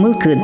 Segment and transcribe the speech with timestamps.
[0.00, 0.38] мылкыд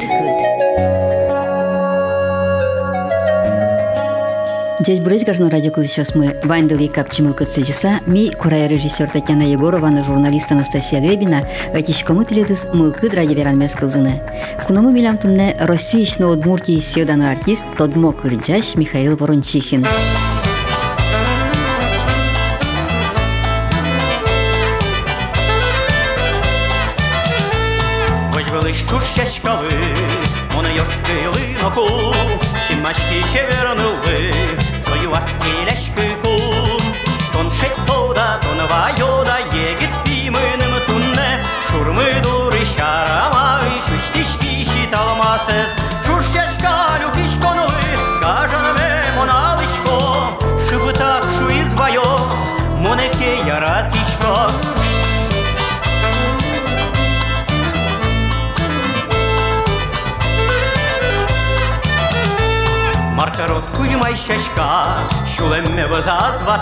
[4.80, 7.22] Здесь брызг гажно радио сейчас мы Вайндел и Капчи
[7.64, 13.58] часа ми курая режиссер Татьяна Егорова на журналист Анастасия Гребина гатишкамы теледис мылкыд радио веран
[13.58, 14.20] мес кылзыны.
[14.66, 19.86] Куному милям тумне Россия ичне Удмуртии севданы артист Тодмо Кырджаш Михаил Ворончихин.
[19.86, 20.15] Щучачкали,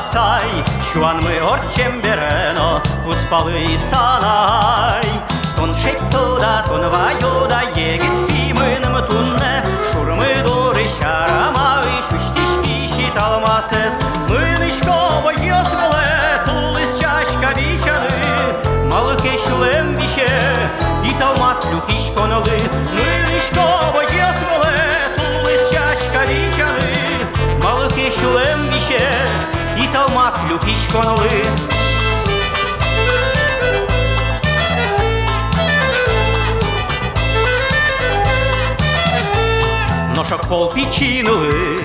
[0.03, 0.49] вазазватсай,
[0.91, 5.05] Шуан мы орчем берено, успалы и санай.
[5.55, 13.93] Тон шеттода, тон вайода, егит пимыным тунне, Шурмы дуры шарамай, шуштишки шиталмасыз,
[14.29, 20.29] Мынышко вожьёс воле, тулыс чашка бичаны, Малыке шулем бише,
[21.03, 22.57] италмас люкиш конолы,
[22.93, 24.69] Мынышко вожьёс воле,
[26.13, 26.93] калічани,
[27.63, 29.32] малки шулем біще, і талмас
[30.51, 31.43] люкіш коноли.
[40.15, 41.79] Ношок пол пічинули,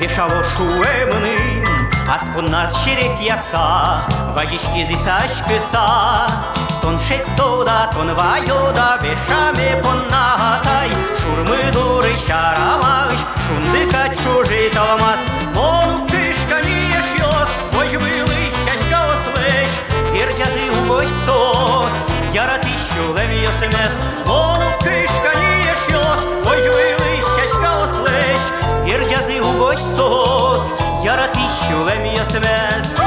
[0.00, 1.68] вішало шуемним,
[2.08, 4.00] а спон нас щерек яса,
[4.34, 6.28] важічки зісачки са,
[6.82, 15.20] тон шеттода, тон вайода, вешаме поннагатай, шурмы дуры шарамаш, шундыка чужий талмас,
[15.56, 16.08] он
[20.43, 21.93] перджазы угой стос,
[22.33, 23.93] яратищу лемьёс мес,
[24.27, 28.41] он тышка не ешьос, ой вылы щачка ослеш,
[28.85, 30.73] перджазы угой стос,
[31.03, 33.02] яратищу лемьёс мес.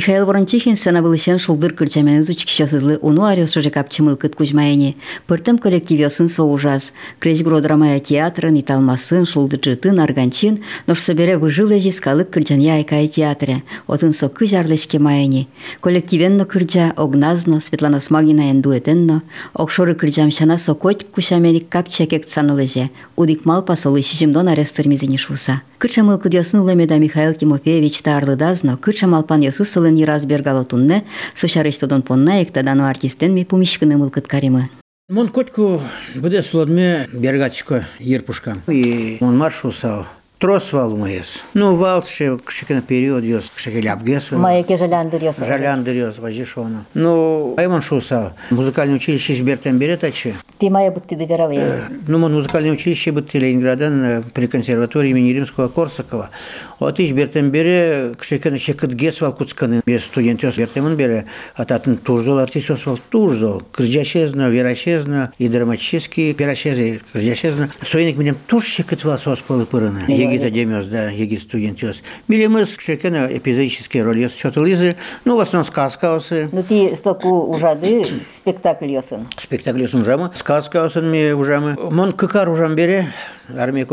[0.00, 4.94] Михаил Ворончихин сана вылышен шулдыр кырчамен зучик шасызлы уну арес шоже капчымыл кыт кузьмаяне.
[5.26, 6.92] Пыртым коллективесын соужас.
[7.18, 13.62] Кречгро драмая театрын, италмасын, шулдырчытын, арганчин, нош собере выжилы жискалык кырчанья айкай театре.
[13.86, 15.46] Отын со кыжарлышке маяне.
[15.80, 19.22] Коллективенно кырча, огназно, Светлана Смагина дуэтенно,
[19.54, 22.90] окшоры кырчам шана сокоть кушаменик капчакек цанылыже.
[23.16, 25.62] Удик мал посолы шишимдон арестырмизини шуса.
[25.78, 31.03] Кырчамыл кыдясын улемеда Михаил Тимофеевич тарлыдазно, кырчамал пан ясы сылын ираз бергалотунне,
[31.33, 34.69] сошарештодон понна ектадану артистен ми пумишкыны мылкыт каримы.
[35.09, 35.81] Мон котку
[36.15, 38.57] буде слодме бергачко ерпушка.
[38.67, 40.05] И он маршу сау
[40.41, 41.27] трос вал моес.
[41.53, 44.37] Ну, вал ще кшекена период йос, кшекель абгесу.
[44.37, 45.37] Майке жаляндыр йос.
[45.37, 46.85] Жаляндыр йос, вазишона.
[46.95, 48.33] Ну, айман шуса.
[48.49, 50.33] Музыкальное училище избертен берет ачи.
[50.57, 51.81] Ты мая будто доверал я.
[52.07, 56.31] Ну, мон музыкальное училище будто Ленинградан при консерватории имени Римского Корсакова.
[56.80, 59.82] Вот иш бертен бере, кшекена шекет гес вал куцканы.
[59.86, 61.26] Без студент йос бертемон бере.
[61.54, 63.62] Ататын турзол артист йос вал турзол.
[63.72, 67.70] Крыджашезно, верашезно, и драматический, верашезно, крыджашезно.
[67.86, 70.04] Соеник менем туш шекет вал сос полы пырыны.
[70.08, 72.02] Егит Демиос, да, егит студент йос.
[72.28, 74.96] Милимыс шекена эпизодические роли йос чотылизы.
[75.24, 76.48] Ну, в основном сказка осы.
[76.52, 79.26] Ну, ты стоку ужады спектакль йосын.
[79.38, 80.30] Спектакль йосын ужамы.
[80.34, 81.76] Сказка осын ми ужамы.
[81.90, 83.12] Мон кыкар ужам бере.
[83.56, 83.86] Армия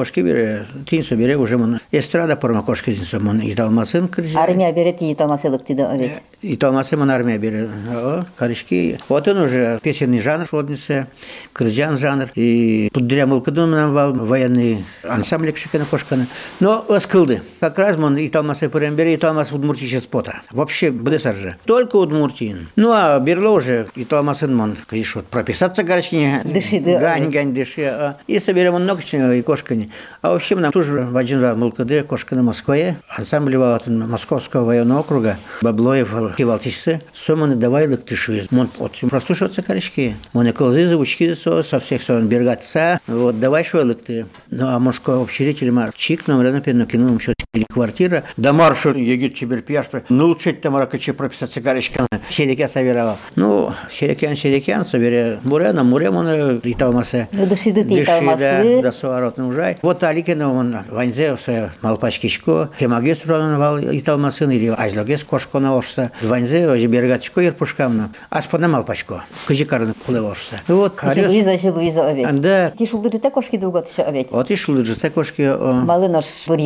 [2.87, 3.41] Уже мон.
[3.43, 4.37] Италмасын кыржы.
[4.37, 6.21] Армия бере ти италмасылык тиде овет.
[6.41, 7.69] Италмасы мон армия бере.
[7.91, 8.99] О, карышки.
[9.09, 11.09] Вот он уже песенный жанр шодница.
[11.53, 12.29] Кырджан жанр.
[12.35, 14.13] И пудря мылкыдын нам вал.
[14.13, 16.27] Военный ансамбль кшикана кошканы.
[16.61, 17.43] Но оскылды.
[17.61, 19.15] Как раз мон италмасы пырем бере.
[19.17, 20.43] Италмас удмуртичес спота.
[20.53, 21.57] Вообще bude саржа.
[21.65, 22.69] Только удмуртин.
[22.77, 24.77] Ну, а берло уже италмасын мон.
[24.87, 26.41] Конечно, прописаться гарочки.
[26.45, 27.01] Дыши, да.
[27.01, 28.15] Гань, гань, дыши.
[28.27, 29.03] И соберем много
[29.35, 29.91] и кошкани.
[30.23, 32.68] А вообще нам тоже в один раз мылкады кошканы Москва.
[32.69, 38.51] Москве, ансамбль Московского военного округа, Баблоев, Кивалтичцы, соманы давай лыктышвиз.
[38.51, 40.17] Мон отчим прослушаться корешки.
[40.35, 43.01] Моны колзы звучки со всех сторон бергатца.
[43.07, 44.27] Вот давай шо лыкты.
[44.51, 47.33] Ну а Мошко общежитие мар чик нам рядом пен кинул еще
[47.69, 48.25] квартира.
[48.37, 50.05] Да маршу егит чебер пьяшпы.
[50.09, 52.07] Ну чуть там ракаче прописаться корешка.
[52.29, 53.17] Сереке соверала.
[53.37, 57.29] Ну серекян серекян собере муре на муре моны и талмасы.
[57.33, 58.83] Ну дышиды ты Да, талмаслы.
[58.83, 59.79] да, суарот нужай.
[59.83, 62.71] Вот аликена он ванзе все малпачкишко.
[62.79, 66.11] Кемаге суранын вал италмасын или азлогес кошко на ошса.
[66.23, 68.11] Ванзе оже бергачко ерпушкамна.
[68.29, 69.25] Аспана малпачко.
[69.47, 70.61] Кыжикарын куле ошса.
[70.69, 71.03] Вот.
[71.03, 72.41] Луиза, Луиза овет.
[72.41, 72.71] Да.
[72.73, 74.31] Ти шулдыржыта кошки дугат еще овет.
[74.31, 75.43] Вот и шулыджы кошки.
[75.59, 76.59] Малы наш бір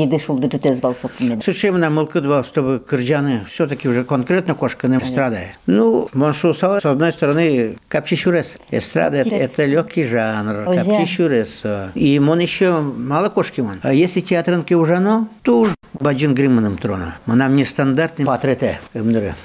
[0.94, 1.40] сопмен.
[1.44, 5.40] Зачем нам молкудва, чтобы кырджаны все-таки уже конкретно кошка не эстрада?
[5.66, 8.52] Ну, Моншу Сала, с одной стороны, капчищурес.
[8.70, 11.62] Эстрада это, легкий жанр, капчищурес.
[11.94, 13.78] И он еще мало кошки он.
[13.82, 15.68] А если театрынки уже ну, то уж
[16.00, 17.16] баджин гримманом трона.
[17.26, 18.80] Нам не стандартный патрете.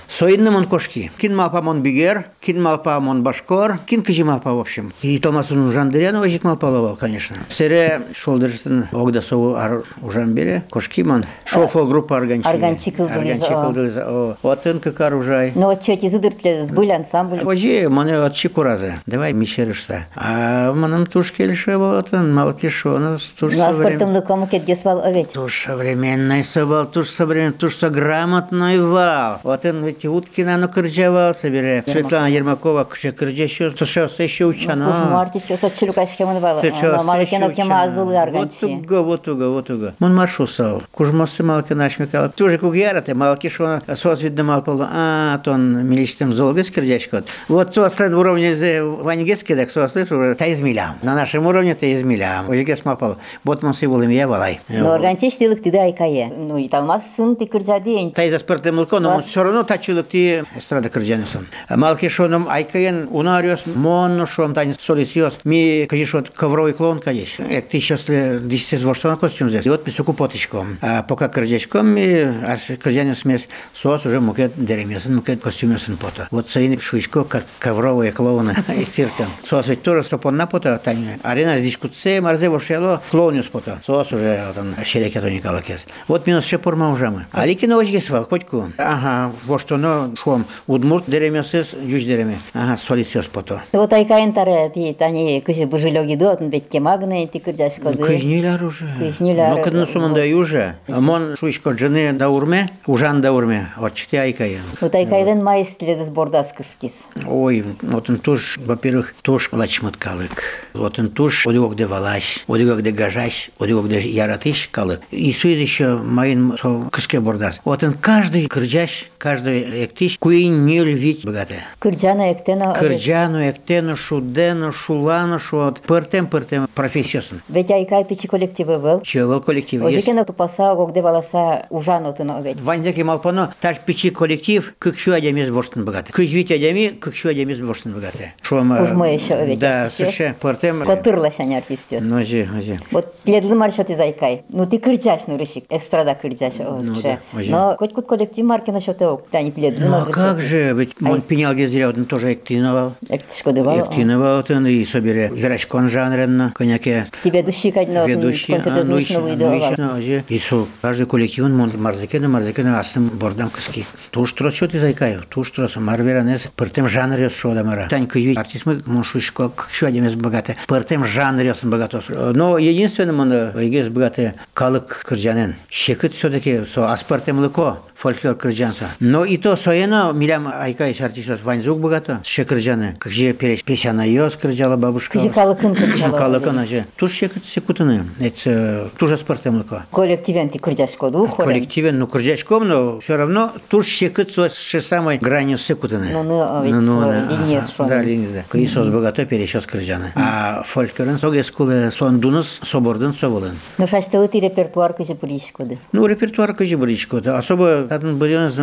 [0.08, 1.12] Соинным он кошки.
[1.18, 4.94] Кин малпа мон бигер, кин малпа мон башкор, кин кыжи малпа в общем.
[5.02, 7.38] И Томасун жандырян вожик малпаловал, конечно.
[7.50, 10.64] Сере шолдыржтын огда сову ар ужан бере.
[10.70, 11.26] Кошки мон.
[11.46, 12.48] Шофо группа органчи.
[12.48, 13.64] Органчи кылдырыза, Органчи о.
[13.64, 14.36] кылдырыза, о.
[14.42, 15.52] Вот он как оружай.
[15.56, 17.42] Ну вот ти зыдыртле сбыль ансамбль.
[17.44, 18.96] Ожи, мене от чикураза.
[19.06, 20.06] Давай мишеришься.
[20.16, 24.48] А манам тушки лише вот он, малки шо, ну, туш Ну а современ- спортом кому
[24.48, 25.32] кет гесвал овет.
[25.34, 29.40] Туш современный собал, туш современный, туш со грамотный вал.
[29.44, 31.84] Вот он ведь Уткина, ну, кырджавал собере.
[31.88, 35.10] Светлана Ермакова, кше кырджа еще, сошел еще учана.
[35.12, 36.62] марти все сочилу кашкемын вал.
[36.62, 38.60] Сечо, Малы кенок кема азулы Вот арганчи.
[38.60, 39.94] туго, вот туго, вот туго.
[40.00, 40.84] Мон маршусал.
[41.08, 42.30] Кужмасы малки нашмекал.
[42.30, 44.86] Тоже кугярате, малки шо сос видно мал полу.
[44.90, 47.26] А, тон миличтем золгес кирдячкот.
[47.48, 50.96] Вот сослен уровне зе ваньгески, так сослышь уже та измилям.
[51.04, 52.50] На нашем уровне та измилям.
[52.50, 53.16] Ожигес мал полу.
[53.46, 54.60] Вот мон сивулым я валай.
[54.68, 56.30] Ну арганчи штилык ты да айкае.
[56.38, 58.12] Ну и талмас сын ты кырджа день.
[58.12, 61.48] Та из спорта мылко, но все равно тачылык ти эстрада кырджанысын.
[61.70, 65.38] Малки шоном айкаен унариос, монно шом тань солисиос.
[65.46, 67.46] Ми кажишот ковровый клон, конечно.
[67.46, 69.66] Як ты сейчас десять на костюм здесь.
[69.66, 70.78] И вот писуку потычком.
[70.82, 76.29] А пока кырджачком ми аж кырджанин смесь сос уже мукет деремесын, мукет костюмесын пота.
[76.31, 79.25] Вот сейн шуичко, как ковровые клоуны из цирка.
[79.45, 81.19] Сос ведь тоже стопон на пота, тань.
[81.23, 83.81] Арена здесь кутце, марзе вошело, клоунюс пота.
[83.85, 85.85] Сос уже вот он шереке то николакес.
[86.09, 87.27] Вот минус ще порма ужамы.
[87.33, 88.73] Алики на очке свал, котку.
[88.79, 90.45] Ага, во что но шом.
[90.67, 92.39] Удмурт деремесес, юж дереме.
[92.55, 93.63] Ага, солисиос пото.
[93.73, 97.99] Вот айкайын таре ти тани кыжы быжылёги дот бет кемагны ти кырджаш коды.
[97.99, 98.95] Кыжнилар уже.
[98.99, 99.57] Кыжнилар.
[99.57, 100.77] Но когда суманда юже.
[100.88, 107.04] Мон шуйшкоджыны да урме, ужан да урме, отчете кайден Ну тайкайден майстледес бордаскыскис.
[107.28, 110.44] Ой, отын туш, во-первых, туш лачматкалык.
[110.78, 115.02] Вот он туш, одиок де валаш, одиок де гажаш, одиок де яратыш калык.
[115.12, 117.60] И суиз еще майын со кыске бордас.
[117.66, 121.66] Вот он каждый кырджаш, каждый эктиш, куин не львить богатая.
[121.80, 122.74] Кырджана эктена.
[122.74, 127.42] Кырджану, ектену, шудену, шулану, шуот, пыртем, пыртем, профессиясын.
[127.50, 129.02] Ведь айкай пичи коллективы был.
[129.02, 129.84] Чевел коллектив.
[129.84, 132.60] Ожи Есть кена тупаса огде валаса ужан отын овет.
[132.62, 136.12] Ванзяки малпано, таш пичи коллектив, как щу адямез борштын богаты.
[136.12, 138.34] Кыж вить адями, как щу адямез борштын богаты.
[138.42, 138.74] Шом...
[138.74, 139.60] э, Уж мы еще овет.
[139.60, 140.67] Да, совершенно, пыртем.
[140.86, 142.04] Котырла шань артистес.
[142.04, 142.80] Ну, зи, зи.
[142.92, 144.44] Вот ледлы маршот из айкай.
[144.50, 145.66] Ну ты кырджаш ну рышик.
[145.70, 147.02] Эстрада кырджаш Ну озгше.
[147.02, 147.52] да, ожи.
[147.52, 149.22] Но хоть кут коллектив марки насчет его.
[149.32, 152.94] Тани ледлы Ну, а как же, ведь он пенял гезря, он тоже эктиновал.
[153.10, 153.80] Эктишко дывал.
[153.80, 157.08] Эктиновал, он и собере верачкон жанренно, коняке.
[157.24, 159.54] Тебе души Ведущий, а, концерт ну, научного ну, идеала.
[159.54, 160.24] еще, ну, зе.
[160.28, 163.86] И со каждый коллектив, он мон марзакена, марзакена, астым бордам кыски.
[164.12, 167.88] Туш трос, что ты зайкаю, туш трос, марверанес, пыртем жанрес шода мара.
[167.88, 170.16] Тань кыжви, артист мы, мон шушко, еще один из
[170.58, 172.06] богатый, пыртем жанрес богатос.
[172.10, 175.56] Но единственным он, егес богатый, калык кырджанен.
[175.70, 178.86] Шекыт все-таки, со аспартем лыко, фольклор кырджанса.
[179.00, 182.96] Но и то соено, милям айкайс артистос, ванзук богато, шекырджаны.
[183.00, 185.20] Как же переч песяна йос кырджала бабушка.
[185.20, 186.18] Кыжы калыкын кырджала.
[186.18, 186.86] Калыкын аже.
[186.96, 188.06] Туш шекыт секутыны.
[188.20, 189.86] Это туже спортем лыко.
[189.92, 191.54] Коллективен ти кырджаш коду хорен.
[191.54, 196.10] Коллективен, ну, кырджачком, но все равно туш шекыт со ше самой гранью секутыны.
[196.12, 197.86] Ну, ну, а ведь со линии шо.
[197.86, 198.46] Да, линии.
[198.50, 200.12] Крисос богато перещас кырджаны.
[200.16, 203.58] А фольклорен соге скуле сон дунус собордын соболын.
[203.78, 205.78] Но шаштылы ти репертуар кыжы пыриш коды.
[205.92, 207.18] Ну, репертуар кыжы бричко.
[207.18, 208.56] Особо татын бырёныз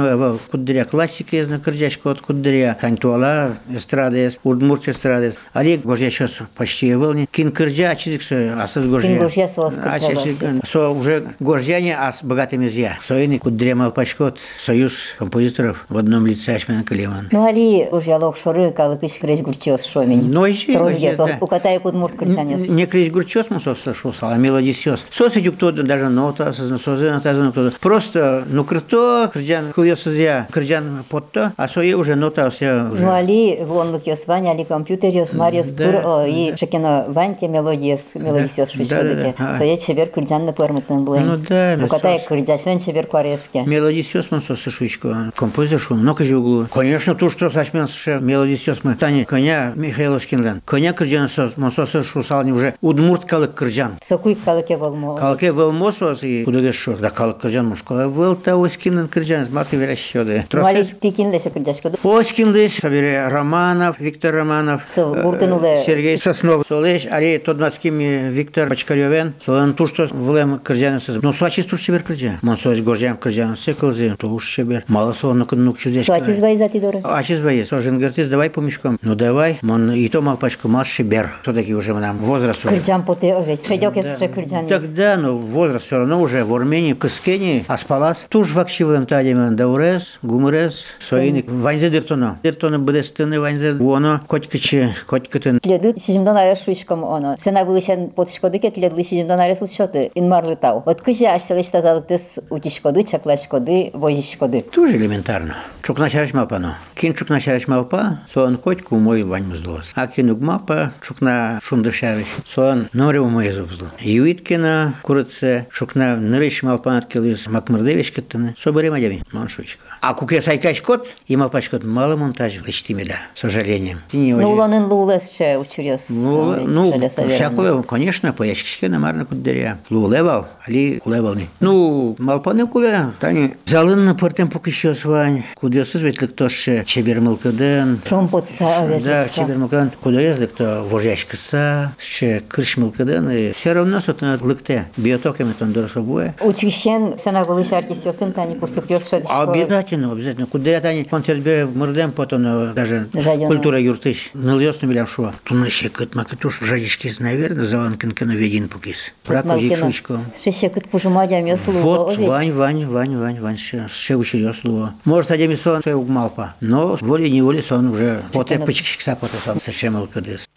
[0.51, 2.79] куддыря классика езна кырджачко от куддыря.
[2.81, 5.35] Тантуала эстрадес, удмурт эстрадес.
[5.53, 7.29] Олег Божья сейчас почти волни.
[7.31, 9.09] Кин кырджа, чизиксы, асыз Гожья.
[9.09, 10.71] Кин Гожья со вас А, вас.
[10.71, 12.99] Со уже Гожья крестьяне, а с богатыми зя.
[13.01, 17.29] Соины кудре малпачкот, союз композиторов в одном лице Ашмен Калиман.
[17.33, 20.31] Ну, али уж я лох шоры, калы кыш креш гурчос шомень.
[20.31, 21.39] Ну, еще, Трозге, еще, да.
[21.41, 22.69] у катай куд мурт кричанес.
[22.69, 25.07] Не кресь гурчос мы сошел, а мелодисиос.
[25.11, 31.69] Соси кто даже нота, созы нота, кто Просто, ну, крыто, крыджан, кыльосызя, крыджан потто, а
[31.69, 33.03] сое уже нота все уже.
[33.03, 36.27] Ну, али вонлык йос вань, али компьютер йос, мариос да.
[36.27, 39.35] и шекено ваньте мелодиес, да, швичкодыке.
[39.39, 39.51] да.
[39.51, 39.55] А.
[39.55, 41.27] Соя чебер крыджан на пырмытын блэн.
[41.27, 42.29] Ну да, У катай мелодисиос.
[42.29, 43.63] крыджачлен чебер квареске.
[43.63, 46.67] Мелодисиос мы соси швичко, композитор шум, много же углу.
[46.73, 48.97] Конечно, то, что сачмен ше мелодисиос мы.
[48.97, 50.61] Тани, коня Михаил Скинлен.
[50.67, 53.99] Коня крыджан сос, нососы шусални уже удмурт калык кыржан.
[54.03, 55.17] Сакуй калыке волмо.
[55.17, 58.07] Калыке волмо сосы кудеге шорда калык кыржан мушкала.
[58.07, 60.47] Вылта оскинен кыржан маты верещёде.
[60.53, 61.99] Мали тикинлесе кырдашкыды.
[62.03, 64.83] Оскиндес сабере Романов, Виктор Романов.
[64.95, 65.81] Сол буртынуле.
[65.81, 69.35] Э, Сергей Соснов солеш, ари тодмаскими Виктор Бачкарёвен.
[69.45, 71.23] Солан тушто влем кыржанысыз.
[71.23, 72.39] Но сачис туш чебер кыржан.
[72.43, 74.85] Монсоч горжан кыржан сыкылзы туш чебер.
[74.89, 76.07] Мало соны кынук чудеш.
[76.07, 77.01] Сачис байзати доры.
[77.05, 77.73] Ачис байес.
[77.73, 78.99] Ожен гертис давай помешкам.
[79.03, 79.59] Ну давай.
[79.63, 81.31] Мон и то малпачку маш шибер.
[81.44, 81.44] шибер.
[81.44, 82.76] Все-таки уже нам возраст уже.
[82.76, 83.66] Крыджан поте овесь.
[83.66, 84.70] Шедёк ес ше крыджан ес.
[84.70, 88.26] Тогда, ну, возраст все равно уже в Армении, в Кыскене, Аспалас.
[88.30, 91.50] Туж вакшивлем тадимен даурес, гумурес, соиник.
[91.50, 92.40] Ванзе диртона.
[92.44, 95.60] Диртона бедестыны ванзе, воно, котькачи, коткатын.
[95.60, 97.36] Тледы сижимдон арес шуишком оно.
[97.44, 100.12] Сена вылышен потышкоды ке тледы сижимдон арес учоты.
[100.16, 100.84] Инмарлы тау.
[100.86, 104.62] Вот кыжи аштелыш тазалыктыс утишкоды, чаклашкоды, вожишкоды.
[104.62, 105.58] Тоже элементарно.
[105.82, 106.78] Чук начараш мапано.
[106.96, 109.92] Кин чук начараш мапа, сон котьку мой вань мзлос.
[109.96, 112.27] А кинуг мапа, чук на шундышариш.
[112.47, 113.89] Сон норев мой зубзло.
[114.01, 118.55] Юиткина, курице, чук на нырыш мапа откилыс макмырдевич кеттыны.
[118.63, 119.83] Собери мадями, маншучка.
[120.01, 124.01] А куке сайкаш кот, и мапачкот мало монтаж лечтими да, с сожалением.
[124.13, 126.03] Ну, улонын лулес ше учурес.
[126.09, 129.79] Ну, ну, всякое, конечно, пояшкишке намарно куддеря.
[129.91, 131.49] Лулевал, али лулевални.
[131.61, 133.55] Ну, малпаны куле, тани.
[133.67, 135.45] Залын пыртем покищо свань.
[135.55, 138.01] Кудесыз ветлик тоше чебермылкыден.
[138.09, 139.03] Шум потса овес.
[139.03, 139.91] Да, чебермылкыден.
[140.03, 140.85] Кудесыз кто
[141.25, 143.31] вожяшкыса, ще крышмылкыден.
[143.31, 144.87] И все равно сотна лыкте.
[144.97, 146.35] Биотоками тон дорособуе.
[146.41, 149.27] Учищен сена вылыш артисёсын тани кусупёс шед.
[149.29, 150.47] Обязательно, обязательно.
[150.47, 153.09] Куда тани концерт бе мырдем потом даже
[153.47, 154.31] культура юртыш.
[154.35, 155.33] Ныльёс не билям шо.
[155.45, 159.13] Туны ще кыт макатуш жадишкис, наверное, заванкин на ведин пукис.
[159.25, 160.21] Пракузик шучко.
[160.43, 161.73] Шеше кыт пужумадям ёслу.
[161.73, 164.95] Вот, Вань, Вань, Вань, Вань, Вань, ще, ще учил слово.
[165.05, 170.35] Может, один сон свой угмалпа, но волей-неволей сон уже поте пычкикса поте сон совсем алкадыс.
[170.35, 170.54] Кинеке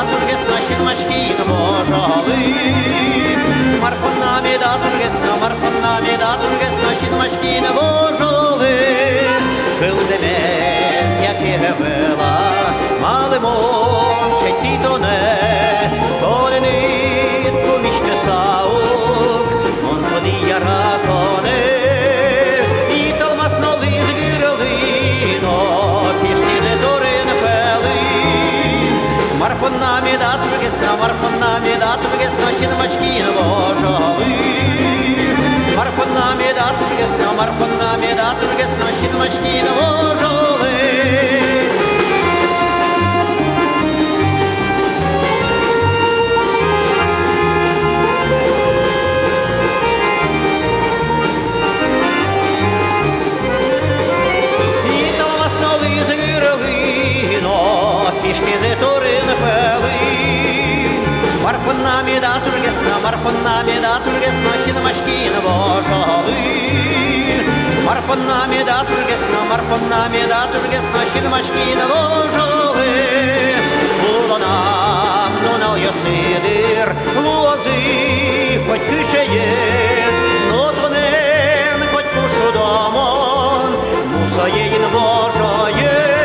[0.00, 2.54] марпоннами да тургесна, щелмачки вожали.
[3.82, 8.78] Марпоннами да тургесна, марпоннами да тургесна, щелмачки вожали.
[9.80, 12.38] Был демець, яке вела,
[13.00, 14.39] малимон, ще й то
[31.60, 34.34] марпоннами да тургесна, чинмачки вожали.
[35.76, 40.80] Марпоннами да тургесна, марпоннами да тургесна, чинмачки вожали.
[61.90, 66.36] nami da turgesna, marpon nami da turgesna, kina maşkina boşalı.
[67.86, 72.90] Marpon nami da turgesna, marpon nami da turgesna, kina maşkina boşalı.
[74.00, 76.88] Bulanam nonal yasidir,
[77.24, 77.80] vozi
[78.66, 80.16] koç küşeyiz,
[80.50, 83.70] notonen koç kuşu damon,
[84.12, 86.19] Musa yeyin boşayız.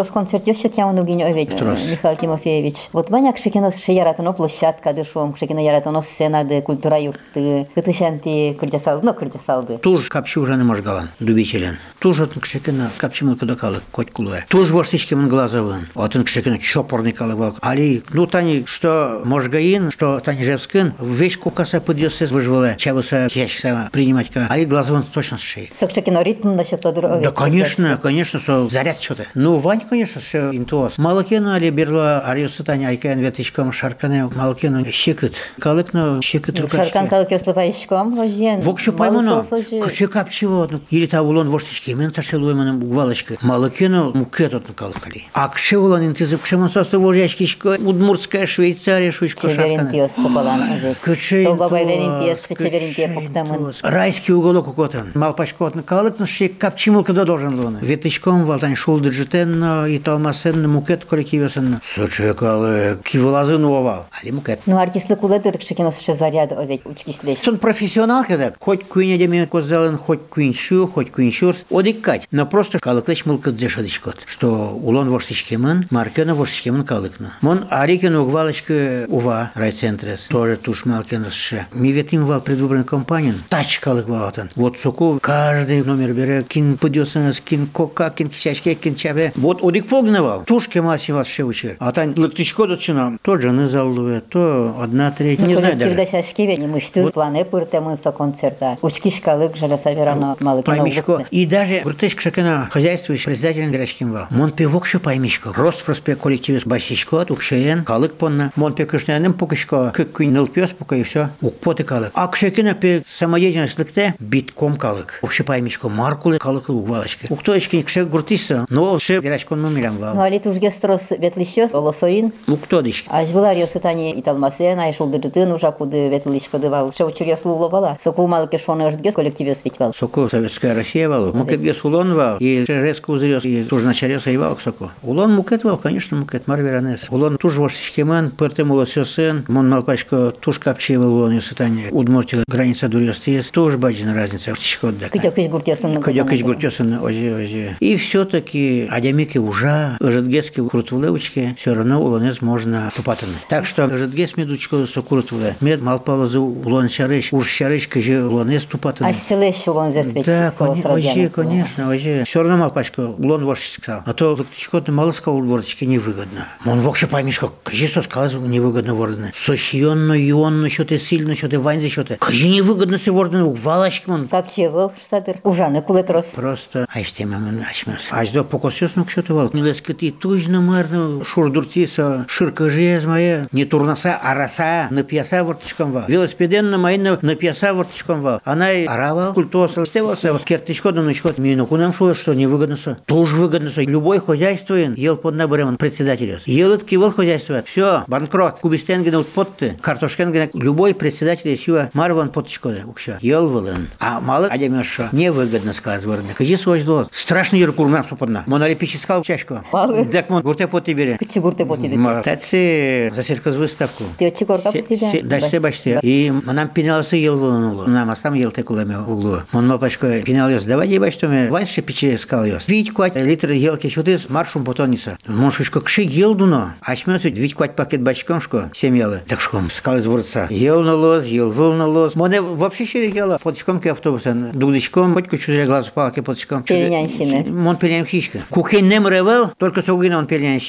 [0.00, 1.84] Штрос концерт еще тему нугинь оведь, Штрос.
[1.84, 2.88] Михаил Тимофеевич.
[2.94, 8.78] Вот ваняк шекинос ше яратано площадка дышом, шекина яратано сцена де культура юрты, кытышанти кырдя
[9.02, 9.76] ну кырдя салды.
[9.76, 11.76] Туж капчи уже не может галан, дубителен.
[11.98, 14.46] Туж от кшекина капчи мыл куда калы, коть кулуя.
[14.48, 15.88] Туж ворстички мын глазовын.
[15.94, 17.56] От он кшекина чопорный калы вал.
[17.60, 24.30] Али, ну тани, что можгаин, что тани жевскин, весь кукаса подъёсся выживала, чавыса чащиса принимать
[24.30, 24.46] ка.
[24.48, 25.70] Али глазовын точно с шеи.
[25.78, 26.80] Сок шекино ритм насчет.
[26.80, 29.26] Да, конечно, конечно, что заряд что-то.
[29.34, 30.98] Ну, Вань, конечно, все интуос.
[30.98, 35.34] Малакену али берло али сутани айкен ветичком шаркане малакену щекыт.
[35.60, 36.84] Калыкно щекыт рукачки.
[36.84, 38.60] Шаркан калыке слыхаешком гожен.
[38.60, 39.44] Вокшу паймано.
[39.82, 40.70] Куче капчево.
[40.90, 43.38] Или тавулон воштички мен ташелуеманым гвалочкой.
[43.42, 45.24] Малакену мукетот на калыкали.
[45.34, 47.76] А кше улан интезып кшемон состы вожячкишко.
[47.80, 49.76] Удмуртская Швейцария шучко шаркане.
[49.76, 50.94] Чеверинтиос соколан.
[51.04, 53.82] Куче интуос.
[53.82, 55.10] Райский уголок укотан.
[55.14, 57.78] Малпачкот на калыкно шек капчимулка должен луна.
[57.82, 61.80] Ветичком валтань шулдыджитен джетен и талмасен мукет коллективесен.
[61.94, 64.06] Соче калы кивлазын овал.
[64.20, 64.60] Али мукет.
[64.66, 67.38] Ну артистлы кулыдыр шекинос ще заряд оведь учкишлеш.
[67.38, 72.26] Сон профессионал когда хоть куиня деме козалын, хоть куиншу, хоть куиншур, одиккать.
[72.30, 74.22] Но просто калыклыч мылкыт зешадичкот.
[74.26, 77.34] Что улон воштичкемын, маркена воштичкемын калыкна.
[77.40, 80.26] Мон арикен угвалочка ува райцентрес.
[80.28, 81.66] Тоже туш малкена ше.
[81.72, 83.42] Ми ветим вал предвыборный компанин.
[83.48, 84.50] Тач калык валатан.
[84.54, 89.32] Вот соку каждый номер бере кин подёсыныз, кин кока, кин кичачке, кин чабе.
[89.36, 90.44] Вот одик полгневал.
[90.44, 91.76] Тушке маси вас ще учер.
[91.78, 93.18] А тань лыктычко дочина.
[93.22, 95.40] То жены залует, то одна треть.
[95.40, 95.94] Не знаю даже.
[95.94, 98.76] Коллективда шашкиве, не мышты, планы пыртемын со концерта.
[98.82, 101.10] Учкишкалык, жаляса верано малыкина Поймичко.
[101.10, 101.26] угукты.
[101.30, 104.26] И даже Буртыш Шакана, хозяйствующий председатель городским вал.
[104.30, 105.52] Мон певок что поймичко.
[105.54, 108.52] Рост проспект коллективис басичко, укшеен, калык понна.
[108.56, 111.30] Мон пе кышняным покышко, как куин пес пока и все.
[111.40, 112.10] Укпоты калык.
[112.14, 115.18] А кшекина пе самодеятельность лыкте, битком калык.
[115.22, 117.26] Вообще поймичко, маркулы калык угвалочки.
[117.28, 120.20] Уктоечки кшек гуртиса, но ше верачкон вал.
[120.20, 122.32] али тужге строс ветлищес, олосоин.
[122.46, 123.04] Уктодыч.
[123.08, 126.92] Аж была риосытани италмасен, ай шулдырытын ужа куды ветлищко дывал.
[126.92, 127.98] Ше учур яслу бала.
[128.02, 129.94] Соку малыке шоны ождге коллективе светвал.
[129.94, 131.32] Соко Советская Россия вал.
[131.32, 132.38] Мукет гес улон вал.
[132.38, 133.44] И резко узрес.
[133.44, 134.90] И туж начарес и вал соко.
[135.02, 137.06] Улон мукет вал, конечно, мукет марверанес.
[137.10, 139.44] Улон туж вашишкемен, пертем улосесен.
[139.48, 141.88] Мон малпачко туж капчева улон и сатане.
[141.90, 143.46] Удмуртила граница дурьостис.
[143.46, 144.54] Туж баджина разница.
[144.54, 145.08] Чичкот да.
[145.08, 146.00] Кыдёк иш гуртесын.
[146.00, 147.76] Кадек из гуртесен, озе, озе.
[147.80, 153.34] И все-таки адямики ужа, жидгески куртвулевочки, все равно улонез можно тупатаны.
[153.48, 155.56] Так что жидгес медучко со куртвуле.
[155.60, 159.08] Мед малпалазы улон чарыш, уж чарыш, каже улонез тупатаны.
[159.08, 160.26] Аж селе шулон зе светит.
[160.26, 162.24] Да, со вообще, конечно, вообще.
[162.24, 164.02] Все равно малпачка, улон воршич сказал.
[164.06, 166.48] А то лактичко ты мало сказал ворочки невыгодно.
[166.64, 169.32] Он вообще поймешь, как кажи, что сказал невыгодно вордане.
[169.34, 172.16] Сощионно, ионно, что ты сильно, что ты ванзе, что ты.
[172.16, 174.28] Кажи невыгодно си вордане, валачки он.
[174.28, 175.36] Капчевал, штатыр.
[175.42, 176.26] Ужаны кулетрос.
[176.26, 178.06] Просто айстема мен ачмас.
[178.10, 179.50] Аж до покосёс ну что ты вал.
[179.52, 183.46] Не лескати тужно марно шурдуртиса ширка жез моя.
[183.52, 186.04] Не турнаса, а раса на пьяса вортичком ва.
[186.08, 188.40] Велосипеден на моей на пьяса вортичком ва.
[188.44, 190.36] Она и арава культоса стевался.
[190.44, 191.32] Кертичко да ночко.
[191.36, 192.98] Мину кунам шо что невыгодно со.
[193.06, 193.82] Тоже выгодно со.
[193.82, 194.94] Любой хозяйствуен.
[194.94, 196.40] Ел под наборем председателя.
[196.46, 197.68] Ел кивал хозяйствует.
[197.68, 198.58] Все, банкрот.
[198.58, 199.76] Кубистенген от подты.
[199.80, 200.50] Картошкенген.
[200.54, 202.32] Любой председатель сюа марван.
[202.34, 203.18] Укша.
[203.20, 203.88] Ел вылен.
[204.00, 205.08] А мало адемеша.
[205.12, 206.20] Невыгодно сказывать.
[206.36, 207.06] Кажи свой зло.
[207.12, 208.42] Страшно еркурна суподна.
[208.46, 209.59] Монолипическал чашку.
[209.71, 210.05] Мало.
[210.05, 211.17] Так мон гурте поти бере.
[211.17, 211.95] Кычы гурте потиди.
[211.95, 214.03] Тәтсе засерказ выставку.
[214.17, 215.11] Ты отчи корта Се- потиди.
[215.11, 215.99] се- Да, се баште.
[216.03, 217.85] И нам пинался ел вылынуло.
[217.85, 219.41] Нам астам ел текулеме углу.
[219.51, 220.63] Мон мапачко пиналёс.
[220.63, 222.67] Давай ебать, что мне ваньше пече скалёс.
[222.67, 225.17] Вить квать литр елки чудес маршум потоница.
[225.27, 226.71] Моншушко кши ел дуно.
[226.81, 228.69] Ачмёс вить квать пакет бачкомшко.
[228.75, 229.21] Семь елы.
[229.27, 230.47] Так шком скал из ворца.
[230.49, 232.15] Ел налоз, ел выл налоз.
[232.15, 233.39] Моне вообще щире ела.
[233.41, 234.33] Подчком ки автобуса.
[234.53, 235.13] Дудочком.
[235.13, 236.63] Хоть чудре глаз палки подчком.
[236.63, 237.45] Пельнянщины.
[237.49, 238.39] Мон пельнян хищка.
[238.49, 240.60] Кухень не мревел, только сугина он пельнян.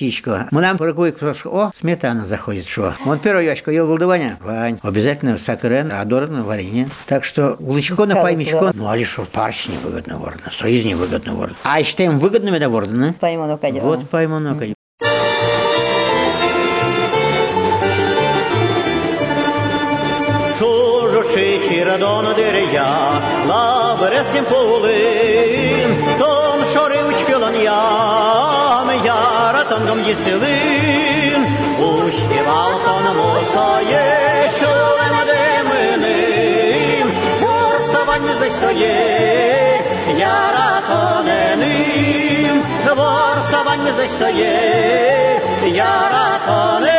[0.51, 1.13] Мы нам порыкуй,
[1.45, 2.95] о, сметана заходит, что.
[3.06, 4.38] Он первую ящку ел голдования.
[4.41, 6.89] Вань, обязательно сакарен, адорно варенье.
[7.08, 8.71] Так что улычко на было?
[8.73, 11.56] Ну, а лишь парш невыгодно ворно, союз невыгодно ворно.
[11.63, 13.60] А считаем выгодными да ворно, Пойму, ну.
[13.82, 14.58] Вот пойму, ну
[20.58, 28.11] Чужучи чирадона деря, лаберестім полин, том шори учпілан ям,
[29.71, 31.47] яра тонгом їстилин,
[31.79, 35.29] успівал тоному своє, чули над
[35.61, 37.09] іменем,
[37.40, 39.85] Ворсавань не зайстоє,
[40.19, 46.89] яра тоненим, Ворсавань не зайстоє, яра тоненим.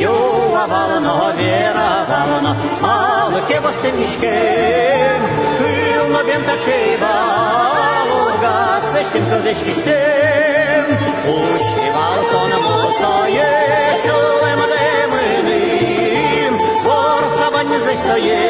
[0.00, 5.22] юла вално, віра вално, але кебости мішкем,
[5.58, 10.84] пилно бентачей валога, свечким козичкіштем,
[11.24, 13.52] ушивал тоному стоє,
[14.02, 18.45] шулем деминим, ворсавань не стоє, яратоненим.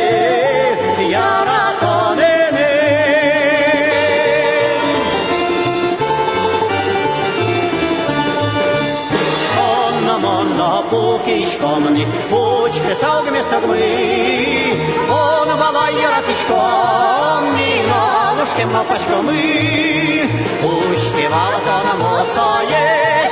[12.07, 14.77] пукишкомни, пучки салгами стогмы,
[15.11, 20.31] он балай ратишкомни, нолушки малпашкомы,
[20.63, 22.87] успевала то на мостое,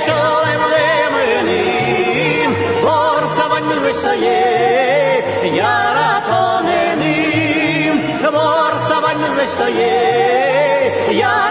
[0.05, 2.51] шолем лемыным,
[2.83, 7.97] ворсавань мызлыстое, яратоненым,
[8.33, 11.44] ворсавань мызлыстое, яратоненым,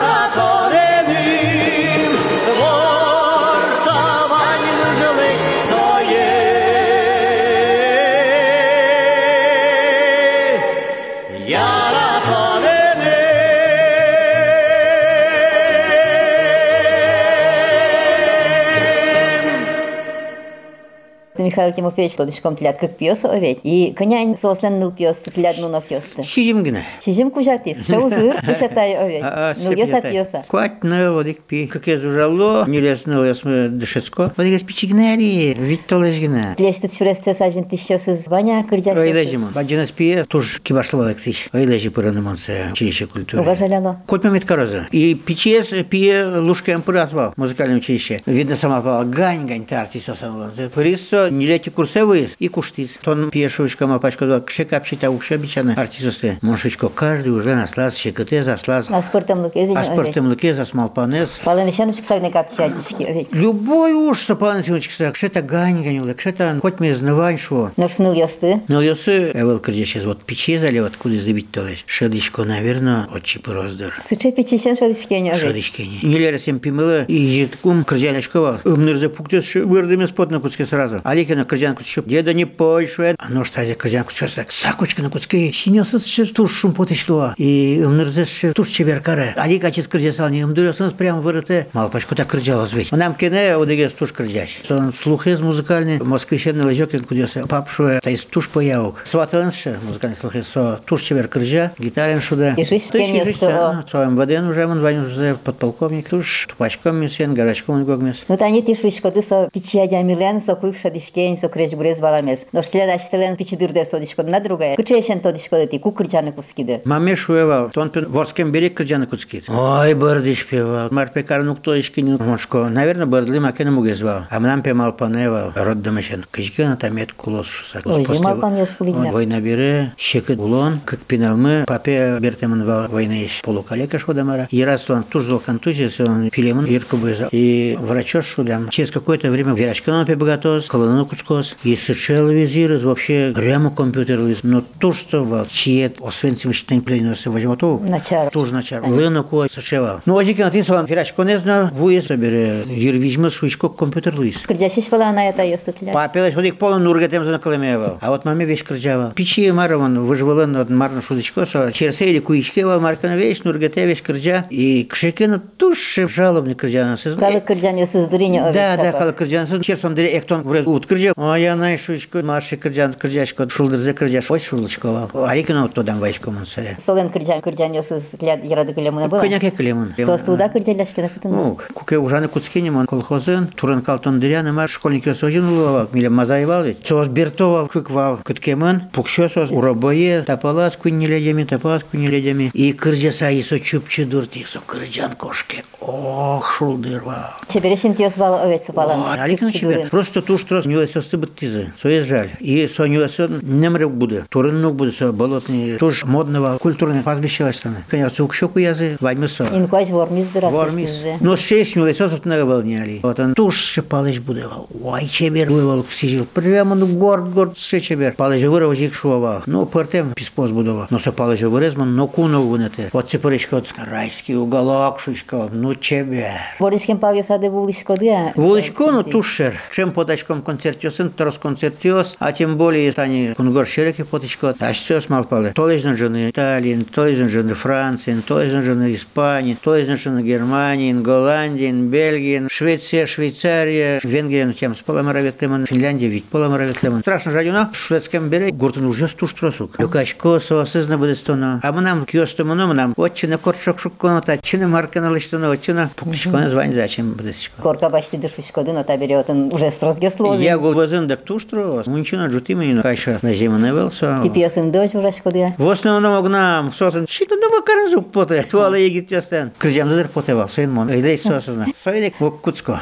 [21.54, 23.60] Михаил Тимофеевич тодышком тилят кык пьёсы овет.
[23.62, 26.24] И конян сослен ныл пьёсы тилят нуно пьёсты.
[26.24, 26.82] Сидим гына.
[27.04, 29.22] Чижим кужатис, шаузыр, кышатай овет.
[29.62, 30.44] Ну ёса пьёса.
[30.48, 31.68] Квать ныл, одик пи.
[31.68, 34.32] Как я зужало, не лес ныл, я сме дышецко.
[34.36, 36.54] Вот я спичигнари, ведь то лες гына.
[36.56, 39.00] Клешты тшуресте сажен тишёсыз ваня кырджашёсыз.
[39.00, 39.48] Ойлежим.
[39.54, 41.48] Баджинас пие, тоже кибашловак тысяч.
[41.52, 43.42] Ойлежи пыраныманса, училище культуры.
[43.42, 44.00] Угажаляло.
[44.08, 44.88] Хоть момент короза.
[44.90, 48.22] И пичес пие лушкаем пыразвал в музыкальном училище.
[48.26, 50.50] Видно сама пала гань гань тарти сосала.
[50.74, 52.90] Пырисо не лети курсе выезд и куштиз.
[53.02, 56.38] Тон пие шучка мапачка два кше капчита укше бичаны артисты.
[56.42, 58.86] Моншечко каждый уже наслаз щекоте заслаз.
[58.88, 59.92] А спортом лыкезин А овет.
[59.92, 61.28] спортым лыке засмал панес.
[61.44, 63.32] Палын ишанучк сагны капчатишки овет.
[63.32, 67.72] Любой уж сапан синочкса, кшета гань ганил, кшета хоть мне знавань шо.
[67.76, 68.60] Нож ныл ёсты.
[68.68, 71.84] Ну, если эвел кричащий, вот печи залив, откуда забить то лишь.
[71.86, 73.92] Шадичко, наверное, отчи пороздор.
[74.06, 75.40] Сыче печишен шадышкени овет.
[75.40, 76.00] Шадичкени.
[76.02, 78.60] Нелер сем пимыла и житкум крыжалячкова.
[78.64, 81.00] Умнырзе пуктес вырдыми спот на куцке сразу.
[81.34, 85.02] сакочка на крзянку кржанку шо дедани пойшуе, а но што е крзянку шо се Сакочка
[85.02, 89.34] на куцки шинесыз шо туршум потешло и умнырзеш шо тур чеберкаре.
[89.36, 91.66] Али качес кржесал не умдуресыз прямо вырате.
[91.72, 92.88] Мал пачко так кржалас вей.
[92.90, 94.60] Онам кене одеге туш кржаш.
[94.66, 99.04] Сон слухез музыкальни москвише на лежок ен кудесе папшуе та из туш появок.
[99.06, 102.54] Сватанше музыкальни слухе со туш чебер кржа, гитарен шуда.
[102.56, 103.84] И жизнь кенесо.
[103.90, 104.18] Цоем
[104.48, 108.24] уже мон ваню за подполковник туш тупачком мисен, гарачком гогмес.
[108.28, 112.46] Ну тани тишвичко ты со печи адя милен со куйша дишке со креш бурез баламес.
[112.52, 114.76] Но штеледа штелен пичидырде со дишкоды на другая.
[114.76, 116.82] Кычешен то дишкоды ти кукрчаны кускиды.
[116.84, 119.48] Маме шуевал, тон пен ворскем берег крыджаны куцкит.
[119.48, 120.88] Ой, бардыш певал.
[120.90, 122.68] Марпе карнук то ишкини мошко.
[122.68, 124.26] Наверное, бардли макены мугезвал.
[124.30, 125.52] А мнам пемал паневал.
[125.54, 126.24] Роддамешен.
[126.30, 127.82] Кычкена тамет кулос шуса.
[127.84, 129.10] Ой, зима пан яс кулигна.
[129.10, 134.48] Война бере, щекет улон, как пиналмы, папе бертеман вал война иш полукалека шодамара.
[134.50, 137.28] И раз он тужил контузия, он пилемон вирку бызал.
[137.32, 138.68] И врачош шудам.
[138.70, 144.62] Через какое-то время вирачка он пебагатос, колону Кучкос и сечел визирез вообще прямо компјутерлиз, но
[144.80, 147.82] то што во чиет освен цивиштен пленосе во животов.
[147.82, 148.30] Начар.
[148.30, 148.82] Туж начар.
[148.82, 150.00] Лено кога сечева.
[150.06, 154.42] Но ојќе на тин салам фирашко не знал, вуе собере јервижма суичко компјутерлиз.
[154.48, 155.92] Крджашиш пала на ета јостутле.
[155.92, 157.98] Па пелеш одик полон нургатем за клемева.
[158.00, 159.12] А вот маме веш крджава.
[159.14, 164.02] Пичи мараван выжвален од марно шудичко со черсе или куичке во маркана веш нургате веш
[164.02, 167.14] крджа и кшекина на туш жалобни крджана се.
[167.18, 168.52] Кала крджана се здринја.
[168.52, 169.60] Да, да, кала крджана се.
[169.60, 175.10] Черсон деле ектон врез утк кыржа аянай шучко марши кыржан кыржашко шулдырза кыржаш ой шулышко
[175.12, 180.48] арикин оттодан вайшко мунсаре солен кыржан кыржан ёсус для ярады кылемуна была коняке кылемун состуда
[180.48, 185.88] кыржалашкина кытын ну куке ужаны куцкенем колхозын турын калтон дыряны мар школьник ёс ожин улава
[185.92, 193.10] миле мазаевал соз бертова кыквал кыткемын пукшо соз уробое тапалас куннеледеми тапалас куннеледеми и кыржа
[193.10, 195.64] сайысо чупчы дуртисо кыржан кошке.
[195.80, 197.34] Ох шулдырва.
[197.48, 201.72] Чеберешин тез бала овец бала аликин чебер просто ту что нюлесосты быттизы.
[201.80, 202.30] Соез жаль.
[202.40, 204.24] И со нюлесо немрек буде.
[204.28, 205.76] Турыннук буде со болотный.
[205.78, 207.76] Туш модного культурный пастбище ластаны.
[207.88, 209.46] Конечно, укшоку язы, ваймысо.
[209.52, 210.88] Инкуаж вормиз Вормис.
[211.00, 211.16] дырасы.
[211.20, 213.00] Но шесть нюлесосов на волняли.
[213.02, 214.68] Вот он туш шипалыш будевал.
[214.82, 216.26] Ой, чебер вывал сижил.
[216.32, 218.12] Прямо ну горд, горд ше чебер.
[218.12, 219.42] Палыш выров жик шувал.
[219.46, 220.86] Ну, пертем писпоз будова.
[220.90, 222.90] Но со палыш вырезман, но куну вынете.
[222.92, 225.48] Вот цепаричка, вот райский уголок шишка.
[225.52, 226.30] Ну, чебер.
[226.60, 228.32] Боришкен пал ёсады вулышкоды.
[228.34, 229.54] Вуличко, ну тушер.
[229.74, 235.00] Чем подачком концерт концертиосын трос концертиос, а тем более они кунгор шереки потычко, а что
[235.00, 235.52] смалпалы.
[235.54, 240.22] То из жены Италии, то из жены Франции, то из жены Испании, то из жены
[240.22, 247.00] Германии, Голландии, Бельгии, Швеция, Швейцария, Венгрия, ну тем с поломараветлемон, Финляндия, ведь поломараветлемон.
[247.00, 249.78] Страшно жадюна, шведском бере, гуртун уже стуш тросук.
[249.78, 251.60] Люкач косо, сызна будет стона.
[251.62, 256.30] А мы нам киосту мы нам, отчина корчок шукконата, чина марка на листона, отчина пуктичко
[256.30, 257.34] название зачем будет.
[257.60, 260.44] Корка башти дышучко, но та берет уже строзге слове.
[260.44, 264.20] Я был возен до Ктуштру, мунчина джутимина, кайша на зима не вел со.
[264.22, 265.54] Ти пиосен Во врач кодия?
[265.58, 269.52] В со огнам, сосен, шитно да карнзу поте, тоа туала егит ястен.
[269.58, 271.66] Крыжам да поте во сын мон, эйлей сосен.
[271.84, 272.80] Соедек в Куцко.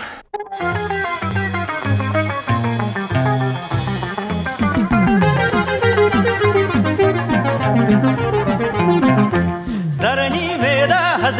[7.92, 8.31] Thank you.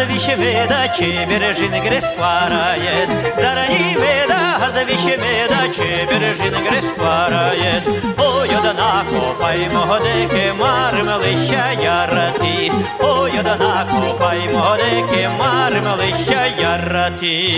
[0.02, 3.10] Da hazavişime da çevirjin gres parayet
[3.40, 7.82] Заранime da hazavişime da çevirjin gres parayet
[8.18, 17.48] Oyo da na kopay mohdeke marmalışa yarati Oyo da na kopay mohdeke marmalışa yarati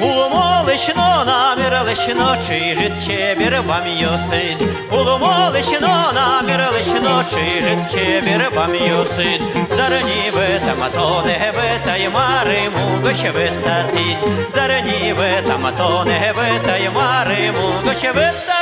[0.00, 4.56] Улумолично, намірилично, чижит чебір вам юсид.
[4.92, 9.42] Улумолично, намірилично, чижит чебір вам юсид.
[9.76, 14.18] Зарані вита матоне вита й маримо гоще вистатить.
[14.54, 18.55] Зарані вита матоне вита й маримо гоще вистатить.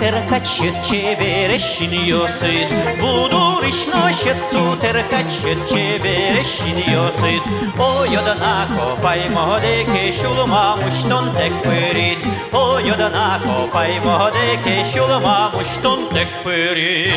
[0.00, 0.46] terkaç
[0.88, 2.70] çevereşin yosayt
[3.02, 5.26] Budur işno şetsu terkaç
[5.68, 7.42] çevereşin yosayt
[7.78, 12.18] O yodana kopay mohode keşulma muşton tek pırit
[12.52, 17.10] O yodana kopay mohode keşulma muşton tek pırit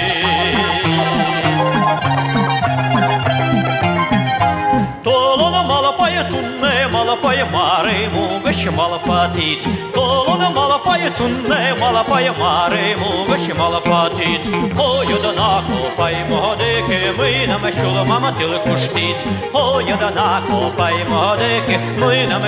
[6.21, 9.59] малапая тунне малапая маре мугаш малапатит
[9.95, 14.43] Толона малапая тунне малапая маре мугаш малапатит
[14.79, 19.17] Ой да на копай модеке мы на мешула мама тил куштит
[19.53, 22.39] Ой да на копай модеке мы на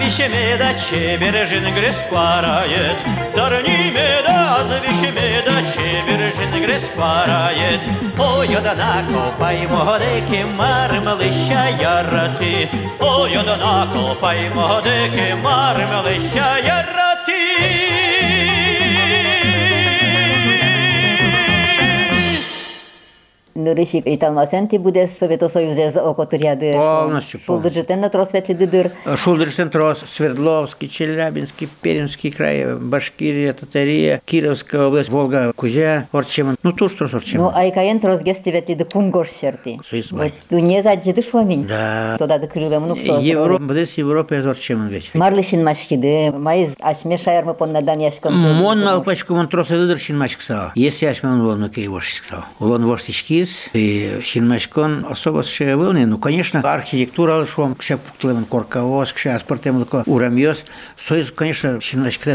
[0.00, 2.96] da завишеме да чебережин грес парает.
[3.34, 7.80] Заранime да завишеме да чебережин грес парает.
[8.18, 13.56] Ой да на копай модеке мармалища ярати Ой да
[23.64, 31.68] нұрышик италмасен ти буде совето союзеза окотыряды полностью шулдыржытен тросветлидыдыр э, шулдыржытен трос свердловский челябинский
[31.82, 38.00] пермский край башкирия татария кировская область волга кузя орчемын ну туш трос орчемын ну айкаен
[38.00, 39.80] трос гестеветлиды кунгош шерти.
[39.88, 42.16] Суисбай дуне заджиды шуамин да.
[42.18, 45.14] Тодады крылым нуксо европа будес европа зорчемын ведь.
[45.14, 51.68] Марлышин машкиды майыз ашме шаярмы поннадан яшкын мон алпачкумон тросыдыдыр шин машксаа ес яшман болну
[51.70, 56.06] кей вошсиксаа улон вошсичкиз вошишкис и шинмачкон особо шевелный.
[56.06, 60.64] Ну, конечно, архитектура шум, кше пуктлеман коркавос, кше аспортем лко урамьос.
[60.96, 61.80] Союз, конечно,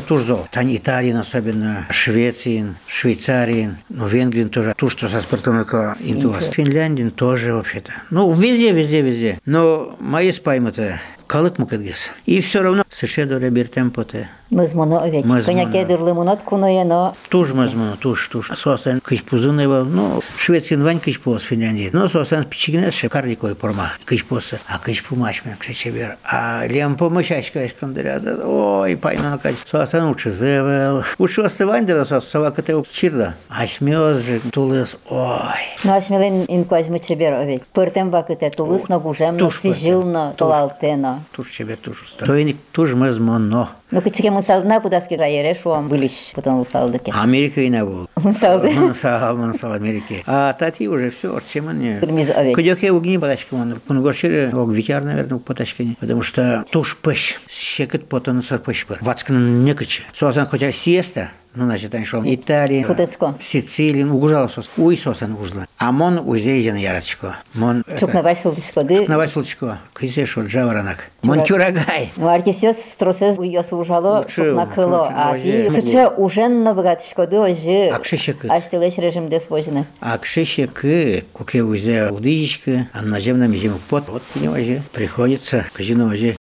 [0.07, 0.47] тоже зол.
[0.51, 4.73] Тань Италиин особенно, Швециин, Швейцариин, ну, Венгрин тоже.
[4.77, 6.45] Ту, что с аспортем лко интуас.
[6.51, 7.91] Финляндин тоже вообще-то.
[8.09, 9.39] Ну, везде, везде, везде.
[9.45, 11.01] Но мои спаймы-то
[11.35, 11.99] калык мукат гес.
[12.25, 14.29] И все равно се шедоре бир темпоте.
[14.55, 15.41] Мызмоно овеќе.
[15.43, 17.15] Коња кедер лимонад куно е, но...
[17.29, 18.51] Туж мызмоно, туж, туж.
[18.55, 21.89] Сосен кыш пузунева, но шведски двань кыш пос Финляндии.
[21.93, 26.15] Но сосен спичигнеше карликој порма, кыш поса, а кыш помашме, кшече бир.
[26.23, 29.57] А лем помашачка еш кандаряза, ой, пайна на кај.
[29.65, 31.03] Сосен учи зевел.
[31.17, 33.33] Учи остывандера со сова кате чирда.
[33.49, 35.65] Ашмиоз же тулыс, ой.
[35.83, 37.65] Но ашмилен инкуаш мучебер овеќе.
[37.73, 42.93] Пыртем бакате тулыс, но гужем, но сижил, но толалтено турче бе туж Тој ни туш
[42.93, 43.69] мызмо, но.
[43.91, 47.11] Ну, кычке мусалдына кудаски краере шуам вылиш, потом усалдыке.
[47.11, 48.09] Америка и не был.
[48.15, 48.71] Мусалды.
[48.71, 50.23] Мансал, мансал Америки.
[50.25, 51.99] А тати уже все, орчемане.
[51.99, 52.55] Кырмыз овеч.
[52.55, 53.19] Кудёке угни
[53.51, 53.79] он.
[53.87, 55.97] Кунгоршире ог витяр, наверное, потачкани.
[55.99, 57.39] Потому что туш пыш.
[57.47, 58.97] Щекет потон сар пыш бар.
[59.01, 60.01] Вацкан некаче.
[60.13, 61.29] Суасан хотя сиеста.
[61.55, 63.35] Ну, значит, они шел Италия, Худецко.
[63.41, 65.65] Сицилия, угужал сос, уй сосан ужла.
[65.77, 67.37] А мон узе ен яратчко.
[67.53, 69.07] Мон Чукна Василдышкоды.
[69.07, 71.05] на Василчко, кисе шо джаваранак.
[71.23, 72.11] Мон тюрагай.
[72.17, 75.02] Ну, артисёс стросез уйос ужало, Лучше, чукна кыло.
[75.02, 75.82] лучше, А лучше, ти лучше.
[75.82, 77.88] сыча ужен набыгатышкоды ожи.
[77.92, 78.44] Акшишек.
[78.48, 79.84] Аштелеш режимде свожины.
[80.00, 84.04] А кшище к куке узе удыдичка, а на земном зиму пот.
[84.08, 84.82] Вот не воже.
[84.92, 86.34] Приходится казино воже.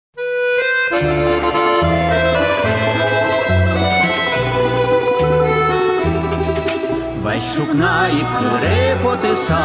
[7.22, 9.58] Вайшукна і крепотиса,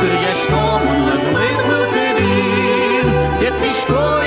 [0.00, 4.22] Кирдяшко на звикли кивін, Дітишко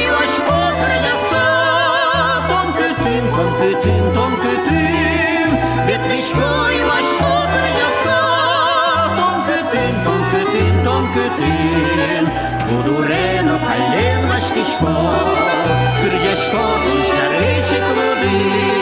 [3.62, 5.50] bütün ton kötüm
[5.88, 8.20] bitmiş koymaş oturacaksa
[9.16, 12.26] ton kötüm ton kötüm ton kötüm
[12.70, 14.94] budur en opallen maşkişko
[16.02, 16.64] kırcaşko
[16.98, 18.77] işleri çıkılır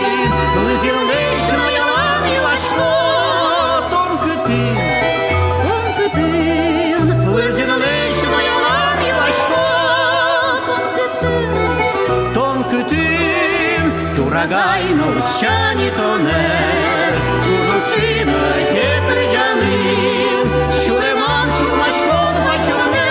[14.36, 20.46] Турагай навчані тонер, Чужучина є кридянин,
[20.82, 23.08] Щулемам, щулмачком, бачилне,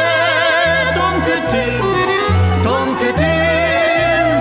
[0.95, 1.83] Тонкий тин,
[2.63, 4.39] тонкий тин,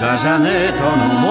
[0.00, 1.21] Gazane ton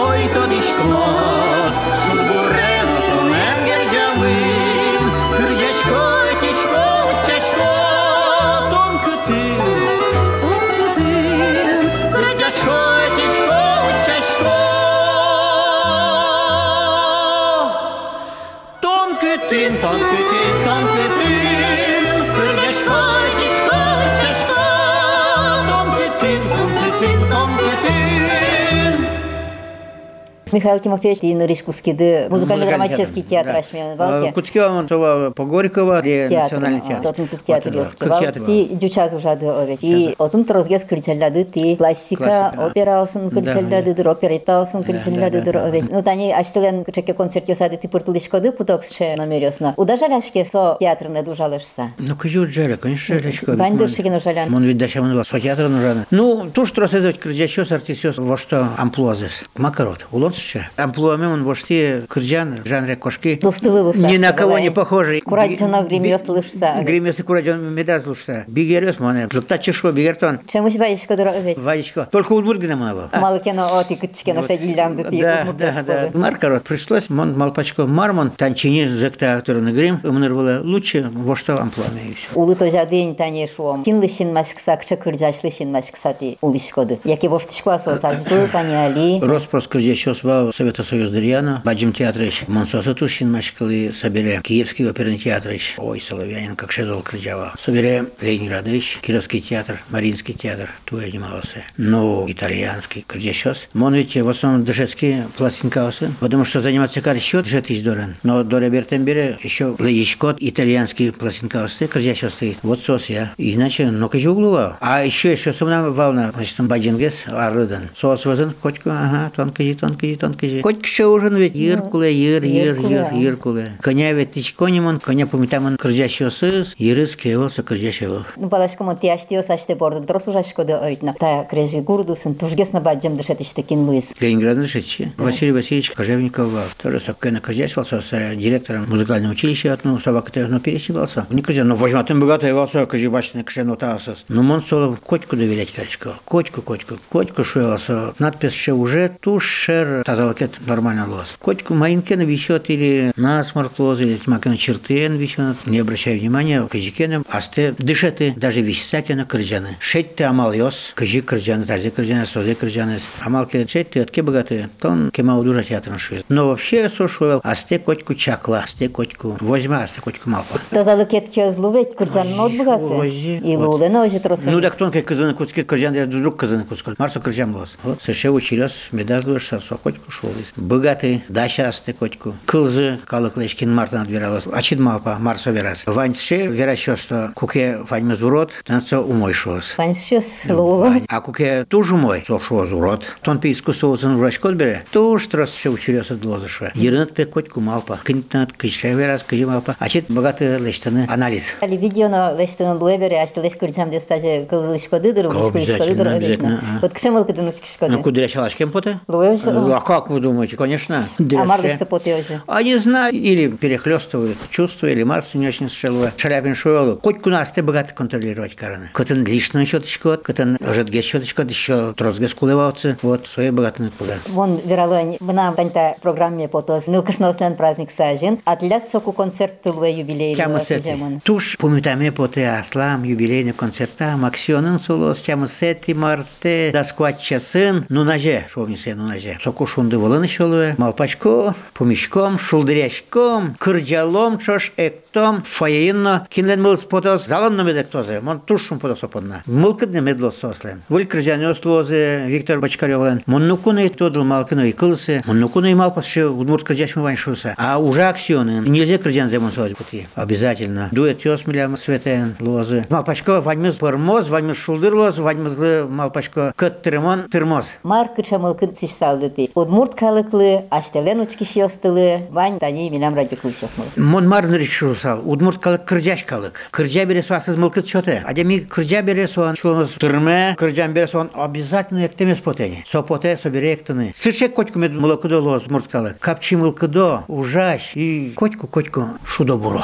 [30.52, 33.60] Михаил Тимофеевич, и Ныришкускиды, музыкально-драматический театр да.
[33.60, 34.32] Ашмен Валке.
[34.34, 37.14] Куцкева, това по Горького, театр, национальный театр.
[37.14, 39.80] тук театр театр, Ти дючаз ужады овет.
[39.82, 45.92] И отун трозгес кричаллады, ти классика, опера осын Да, кричаллады, оперета осын да, овет.
[45.92, 49.74] Ну, тани аштылен чеке концерт ёсады, ти пыртылышкоды путоксше номерёсна.
[49.78, 51.92] Удажаляшке со театрны дужалышса.
[51.98, 53.54] Ну, кажу, джаре, конечно, речко.
[53.54, 54.50] Бандыр шеген ужалян.
[54.50, 56.06] Мон видда шаман был, со театра нужен.
[56.12, 59.44] Ну, то, что рассказывать крыдящос артисёс, во что амплуазес.
[59.56, 60.06] Макарот,
[60.42, 60.70] улонсче.
[60.78, 63.40] Амплуаме он во что кырджан, жанре кошки.
[63.42, 64.08] Вуса.
[64.08, 65.22] Ни на кого не похожий.
[65.22, 66.82] Кураджана гримёс лышса.
[66.82, 68.46] Гримёс и кураджан медаз лушса.
[68.48, 69.28] Бигерёс, моне.
[69.32, 70.40] Жылта чешо, бигертон.
[70.52, 71.58] Чемуш баишкоды овет.
[71.58, 72.08] Вадичко.
[72.12, 73.20] Только Удмургина мона был.
[73.20, 75.22] Малыкено оти кычкено шадиллянды ти.
[75.22, 76.10] Да, да, да.
[76.14, 82.02] Маркарот пришлось, мон малпачко мармон, танчини зекта акторный грим, умнер было лучше, во что амплуаме
[82.10, 82.28] и все.
[82.34, 83.84] Улы тожа день тане шуом.
[83.84, 87.00] Кинлышин машкса, кча кырджашлышин машксати улышкоды.
[87.04, 89.20] Яки воштышква сосажбы, тане али.
[89.22, 95.74] Роспрос крыдящос был Совета Союз Дырьяна, Баджим театрыш, Монсоса Тушин машкалы, собере Киевский оперный театрыш,
[95.78, 97.54] ой, Соловьянин, как шезол крыджава.
[97.62, 101.64] Собере Ленинградыш, Кировский театр, Маринский театр, туя занимался.
[101.76, 103.68] Ну, итальянский крыдящос.
[103.74, 108.16] Мон ведь в основном дышецкий пластинкаусы, потому что заниматься кар счет жет дорен.
[108.24, 112.58] Но до Бертенбере еще леечкот итальянский пластинкаусы, крыдящос стоит.
[112.62, 113.34] Вот сос я.
[113.38, 114.78] Иначе, ну, кажу углувал.
[114.80, 117.90] А еще, еще сумна волна, значит, там баджингес, арлыдан.
[117.98, 119.74] Соус возын, котку, ага, тонкажи,
[120.22, 120.62] тонкажи, тонкажи.
[120.62, 123.72] Котку ще ужин ведь, иркуле, ир, ир, ир, иркуле.
[123.82, 128.24] Коня ведь тич конемон, коня помитамон крыдящосыз, ирыс кевелса крыдящевел.
[128.38, 131.16] Ну, балашкамо ти аштио саште бордын трос ужашкоды ойтна.
[131.20, 134.14] Та крежи гурдусын тужгес на баджем дышетиште кин луис.
[134.20, 135.12] Ленинград Шечи.
[135.18, 141.26] Василий Васильевич Кожевников тоже сапкена крыдящевался с директором музыкального училища, ну, собака-то, ну, пересевался.
[141.30, 144.24] Не крыдя, ну, возьматым богатый волосо, кажи бачный кшену таасас.
[144.28, 146.16] Ну, мон соло котку доверять, качка.
[146.26, 148.14] Котку, котку, котку шуелся.
[148.20, 151.38] Надпись ще уже тушер тазалакет нормально лос.
[151.40, 155.56] Котку маинкен висет или насморк лоз, или тмакен чертен висет.
[155.66, 159.78] Не обращай внимания, кажикеnem асте дышеты, даже висяте на крыджаны.
[159.80, 163.00] Шетте амал йос, кажи крыджаны, тазе крыджаны, созе крыджаны.
[163.22, 166.26] Амал ке шетте, отке богатые, тон кема удужа театром шует.
[166.28, 170.60] Но вообще сошуел, асте котку чакла, асте котку возьма, асте котку малпа.
[170.72, 172.84] Тазалы кетке злувет кырджан нот богаты.
[172.84, 174.42] Ози, И лулена ожи трос.
[174.44, 176.96] Ну так тонкий кызаны куцки крыджан, я друг кызаны куцкал.
[176.98, 177.78] Марсо крыджан лос.
[177.84, 179.62] Вот, сэше училась, медаз луешь, со
[180.02, 180.54] котку шолис.
[180.56, 182.34] Богатый дача асты котку.
[182.46, 184.46] Кылзы калык лешкин мартан отбиралась.
[184.52, 185.84] Ачид малпа марсо верас.
[185.86, 189.76] Ваньше верачо, что куке ваньмыз урод, танцо умой шос.
[189.78, 190.96] Ваньше слово.
[191.08, 193.06] А куке туж умой, со шоз урод.
[193.22, 194.84] Тон писку соусын врачкот бере.
[194.92, 196.72] Туж трос ще учерёс от лозыша.
[196.76, 198.00] Ерынат пе котку малпа.
[198.06, 199.76] Кинтнат кыша верас кыжы малпа.
[199.80, 201.44] Ачид богатый лештаны анализ.
[201.62, 206.08] Али видеоно лештын луэбере, ачты леш кырчам дестаже кылзылышко дыдыр, учкылышко дыдыр.
[206.08, 206.60] ага.
[206.82, 209.00] Вот кшемыл кыдын учкышко Ну, кудряшалаш кем поте?
[209.08, 210.56] А как вы думаете?
[210.56, 211.08] Конечно.
[211.20, 211.46] а Дряще.
[211.46, 212.42] мардыш поте уже.
[212.48, 216.12] Они знают, или перехлестывают чувства, или Марс не очень шелуа.
[216.18, 216.98] Шаляпин шуэлу.
[216.98, 218.90] Коть нас ты богато контролировать караны.
[218.94, 222.98] Котен лишную щеточку, котен жадге щеточку, еще трозге скулевался.
[223.02, 224.16] Вот, свои богатые куда.
[224.28, 230.36] Вон вералань, мына танта программе потос, нылкышнослен праздник сажен, атлят соку концерт тылве юбилей.
[230.36, 230.98] Тяма сети.
[231.24, 238.04] Туш помитаме поте аслам, юбилейный концерта, Максионын солос, тяма сети марте, да скватча сын, ну
[238.04, 239.38] наже, шо не се, ну наже.
[239.44, 245.02] Соку шунды волыны чолуе, малпачко, помішком, шулдырячком, кырджалом чош эк.
[245.14, 249.44] Фаейно, кинлен мыл потос, заланно медек тозе, мон тушшум потос оподна.
[249.46, 250.84] Мылкыдне медло сослен.
[250.90, 256.06] Вуль кырджанёс лозе, Виктор Бочкарёвлен, мон нукуны тодыл малкыны и кылсы, мон нукуны и малпас
[256.06, 257.56] ше удмурт кырджашмы ваншуса.
[257.58, 260.08] А уже аксионы, нельзя кырджан земон соз пути.
[260.16, 260.90] Обязательно.
[260.92, 262.86] Дует ёс милям светен лозы.
[262.90, 267.66] Малпачко ваньмыз пырмоз, ваньмыз шулдыр лоз, ваньмызлы малпачко кыт тырмон тырмоз.
[267.84, 269.50] Мар кычамыл кыд сиш салдыты.
[269.56, 273.86] Удмурт калыклы, аштелен учкиш ёстылы, вань тани милям радио кылыс ёсмыл.
[273.98, 276.60] Мон марны шурсал, удмурт калык кырджаш калык.
[276.72, 278.24] Кырджа бере суасыз мылкыт чоте.
[278.26, 282.84] Адеми кырджа бере суан шулымыз тырме, кырджан бере суан обязательно эктемес потене.
[282.90, 284.14] Со поте собере эктыны.
[284.56, 286.20] Котку мед молокудо лоз мурт калык.
[286.20, 289.84] Капчи мылкыдо, ужаш и котку котку шудо буро.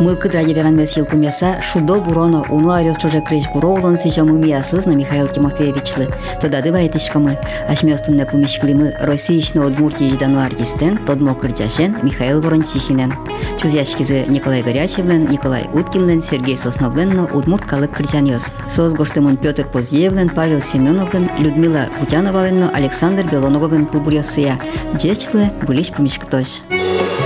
[0.00, 5.28] Мылкыт ради беранмес елкумяса шудо буроно уну арёс чуже креш куроулон сижамы миясыз на Михаил
[5.28, 6.08] Тимофеевичлы.
[6.40, 7.38] Тодады байтышкамы,
[7.68, 13.14] ашмёстун не помешклимы Россиично Удмуртии ждану артистен тодмо кырджашен Михаил Ворончихинен.
[13.60, 18.52] Чузяшкизы Николай Горячевлен, Николай Уткинлен, Сергей Сосновленно, Удмурт калык кырджанёс.
[18.68, 24.58] Соз гоштымын Петр Поздеевлен, Павел Семеновлен, Людмила Кутяноваленно, Александр Белоноговлен клубурёсыя.
[24.96, 26.62] Джечлы былиш помешктош.
[26.68, 27.21] Чимен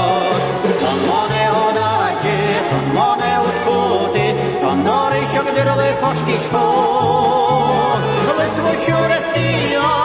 [0.80, 2.38] то моне одачі,
[2.70, 6.64] то моне уткути, то норищок що гдирли по шкічку,
[8.38, 9.95] лисву, що рестіо,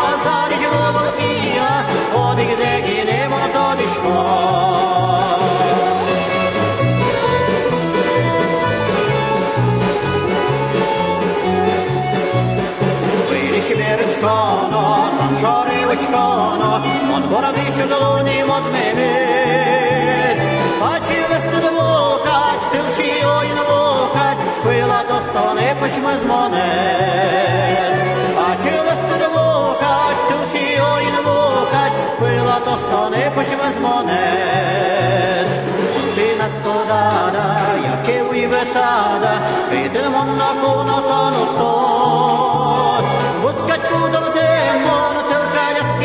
[17.82, 20.38] бороди, що золоні мознемит.
[20.82, 23.22] Бачили студ лукать, тилші